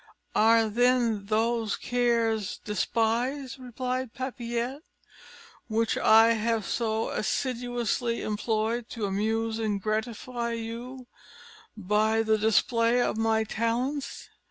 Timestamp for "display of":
12.39-13.15